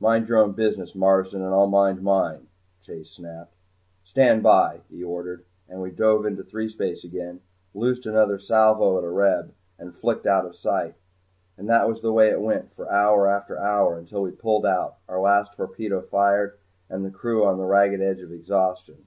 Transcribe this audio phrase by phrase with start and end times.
[0.00, 2.48] "Mind your own business, Marsden and I'll mind mine,"
[2.82, 3.54] Chase snapped.
[4.02, 7.42] "Stand by," he ordered, and we dove into threespace again
[7.74, 10.96] loosed another salvo at another Reb, and flicked out of sight.
[11.56, 14.96] And that was the way it went for hour after hour until we pulled out,
[15.08, 16.58] our last torpedo fired
[16.90, 19.06] and the crew on the ragged edge of exhaustion.